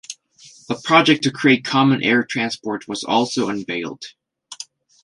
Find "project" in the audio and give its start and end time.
0.81-1.21